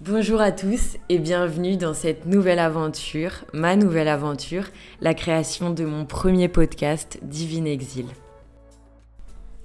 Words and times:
Bonjour 0.00 0.40
à 0.40 0.52
tous 0.52 0.96
et 1.08 1.18
bienvenue 1.18 1.76
dans 1.76 1.92
cette 1.92 2.24
nouvelle 2.24 2.60
aventure, 2.60 3.32
ma 3.52 3.74
nouvelle 3.74 4.06
aventure, 4.06 4.62
la 5.00 5.12
création 5.12 5.70
de 5.70 5.84
mon 5.84 6.04
premier 6.04 6.46
podcast 6.46 7.18
Divine 7.22 7.66
Exil. 7.66 8.06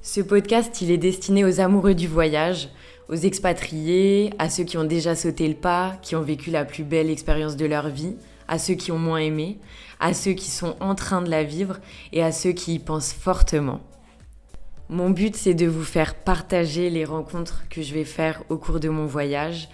Ce 0.01 0.21
podcast, 0.21 0.81
il 0.81 0.89
est 0.89 0.97
destiné 0.97 1.45
aux 1.45 1.59
amoureux 1.59 1.93
du 1.93 2.07
voyage, 2.07 2.69
aux 3.09 3.15
expatriés, 3.15 4.33
à 4.39 4.49
ceux 4.49 4.63
qui 4.63 4.75
ont 4.79 4.85
déjà 4.85 5.15
sauté 5.15 5.47
le 5.47 5.53
pas, 5.53 5.97
qui 6.01 6.15
ont 6.15 6.23
vécu 6.23 6.49
la 6.49 6.65
plus 6.65 6.83
belle 6.83 7.11
expérience 7.11 7.55
de 7.55 7.67
leur 7.67 7.89
vie, 7.89 8.15
à 8.47 8.57
ceux 8.57 8.73
qui 8.73 8.91
ont 8.91 8.97
moins 8.97 9.19
aimé, 9.19 9.59
à 9.99 10.15
ceux 10.15 10.33
qui 10.33 10.49
sont 10.49 10.75
en 10.79 10.95
train 10.95 11.21
de 11.21 11.29
la 11.29 11.43
vivre 11.43 11.77
et 12.11 12.23
à 12.23 12.31
ceux 12.31 12.53
qui 12.53 12.73
y 12.73 12.79
pensent 12.79 13.13
fortement. 13.13 13.81
Mon 14.89 15.11
but, 15.11 15.35
c'est 15.35 15.53
de 15.53 15.67
vous 15.67 15.83
faire 15.83 16.15
partager 16.15 16.89
les 16.89 17.05
rencontres 17.05 17.65
que 17.69 17.83
je 17.83 17.93
vais 17.93 18.03
faire 18.03 18.41
au 18.49 18.57
cours 18.57 18.79
de 18.79 18.89
mon 18.89 19.05
voyage 19.05 19.69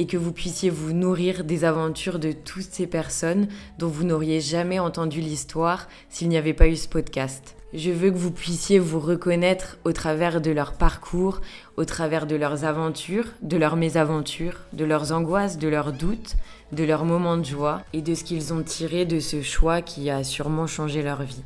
et 0.00 0.06
que 0.06 0.16
vous 0.16 0.32
puissiez 0.32 0.70
vous 0.70 0.94
nourrir 0.94 1.44
des 1.44 1.62
aventures 1.62 2.18
de 2.18 2.32
toutes 2.32 2.72
ces 2.72 2.86
personnes 2.86 3.48
dont 3.78 3.88
vous 3.88 4.04
n'auriez 4.04 4.40
jamais 4.40 4.78
entendu 4.78 5.20
l'histoire 5.20 5.88
s'il 6.08 6.30
n'y 6.30 6.38
avait 6.38 6.54
pas 6.54 6.68
eu 6.68 6.76
ce 6.76 6.88
podcast. 6.88 7.54
Je 7.74 7.90
veux 7.90 8.10
que 8.10 8.16
vous 8.16 8.30
puissiez 8.30 8.78
vous 8.78 8.98
reconnaître 8.98 9.76
au 9.84 9.92
travers 9.92 10.40
de 10.40 10.50
leur 10.52 10.72
parcours, 10.72 11.42
au 11.76 11.84
travers 11.84 12.26
de 12.26 12.34
leurs 12.34 12.64
aventures, 12.64 13.26
de 13.42 13.58
leurs 13.58 13.76
mésaventures, 13.76 14.60
de 14.72 14.86
leurs 14.86 15.12
angoisses, 15.12 15.58
de 15.58 15.68
leurs 15.68 15.92
doutes, 15.92 16.36
de 16.72 16.84
leurs 16.84 17.04
moments 17.04 17.36
de 17.36 17.44
joie 17.44 17.82
et 17.92 18.00
de 18.00 18.14
ce 18.14 18.24
qu'ils 18.24 18.54
ont 18.54 18.62
tiré 18.62 19.04
de 19.04 19.20
ce 19.20 19.42
choix 19.42 19.82
qui 19.82 20.08
a 20.08 20.24
sûrement 20.24 20.66
changé 20.66 21.02
leur 21.02 21.24
vie. 21.24 21.42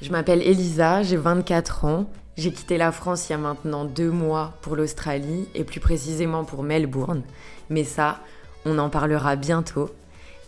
Je 0.00 0.12
m'appelle 0.12 0.42
Elisa, 0.42 1.02
j'ai 1.02 1.16
24 1.16 1.86
ans 1.86 2.06
j'ai 2.36 2.50
quitté 2.50 2.78
la 2.78 2.92
France 2.92 3.28
il 3.28 3.32
y 3.32 3.34
a 3.34 3.38
maintenant 3.38 3.84
deux 3.84 4.10
mois 4.10 4.54
pour 4.62 4.74
l'Australie 4.74 5.48
et 5.54 5.64
plus 5.64 5.80
précisément 5.80 6.44
pour 6.44 6.62
Melbourne. 6.62 7.22
Mais 7.68 7.84
ça, 7.84 8.20
on 8.64 8.78
en 8.78 8.88
parlera 8.88 9.36
bientôt. 9.36 9.90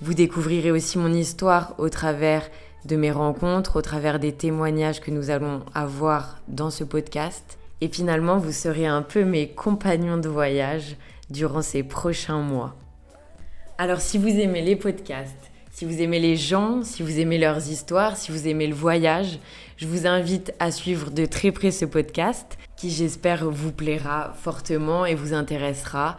Vous 0.01 0.15
découvrirez 0.15 0.71
aussi 0.71 0.99
mon 0.99 1.13
histoire 1.13 1.75
au 1.79 1.89
travers 1.89 2.49
de 2.85 2.97
mes 2.97 3.11
rencontres, 3.11 3.77
au 3.77 3.83
travers 3.83 4.19
des 4.19 4.33
témoignages 4.33 5.01
que 5.01 5.11
nous 5.11 5.31
allons 5.31 5.63
avoir 5.75 6.39
dans 6.49 6.71
ce 6.71 6.85
podcast. 6.85 7.59
Et 7.81 7.89
finalement, 7.89 8.39
vous 8.39 8.53
serez 8.53 8.87
un 8.87 9.03
peu 9.03 9.25
mes 9.25 9.49
compagnons 9.49 10.19
de 10.19 10.29
voyage 10.29 10.97
durant 11.31 11.63
ces 11.63 11.83
prochains 11.83 12.41
mois. 12.41 12.75
Alors 13.77 14.01
si 14.01 14.19
vous 14.19 14.29
aimez 14.29 14.63
les 14.63 14.77
podcasts, 14.77 15.51
si 15.75 15.85
vous 15.85 16.01
aimez 16.01 16.21
les 16.21 16.37
gens, 16.37 16.85
si 16.85 17.03
vous 17.03 17.19
aimez 17.19 17.37
leurs 17.37 17.69
histoires, 17.69 18.17
si 18.17 18.31
vous 18.31 18.47
aimez 18.47 18.69
le 18.69 18.75
voyage, 18.75 19.41
je 19.77 19.89
vous 19.89 20.07
invite 20.07 20.55
à 20.61 20.71
suivre 20.71 21.11
de 21.11 21.27
très 21.27 21.51
près 21.51 21.73
ce 21.73 21.85
podcast 21.85 22.57
qui 22.77 22.91
j'espère 22.91 23.51
vous 23.51 23.73
plaira 23.73 24.35
fortement 24.41 25.05
et 25.05 25.17
vous 25.17 25.35
intéressera 25.35 26.17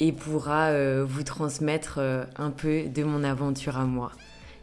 et 0.00 0.10
pourra 0.10 0.70
euh, 0.70 1.04
vous 1.08 1.22
transmettre 1.22 1.98
euh, 1.98 2.24
un 2.36 2.50
peu 2.50 2.88
de 2.88 3.04
mon 3.04 3.22
aventure 3.22 3.78
à 3.78 3.84
moi. 3.84 4.10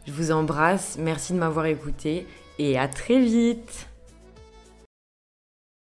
Je 0.06 0.12
vous 0.12 0.30
embrasse, 0.30 0.98
merci 1.00 1.32
de 1.32 1.38
m'avoir 1.38 1.64
écouté 1.64 2.26
et 2.58 2.78
à 2.78 2.86
très 2.86 3.20
vite 3.20 3.88